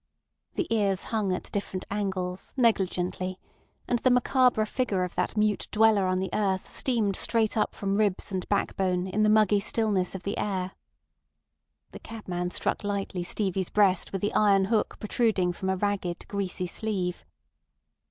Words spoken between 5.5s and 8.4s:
dweller on the earth steamed straight up from ribs